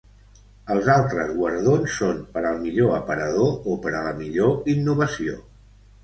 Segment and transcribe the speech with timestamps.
[0.75, 5.37] Els altres guardons són per al millor aparador o per a la millor innovació.